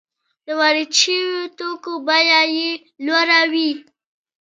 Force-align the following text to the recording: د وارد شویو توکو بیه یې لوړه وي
د 0.45 0.47
وارد 0.59 0.89
شویو 1.01 1.41
توکو 1.57 1.93
بیه 2.07 2.41
یې 2.57 2.71
لوړه 3.05 3.41
وي 3.53 3.71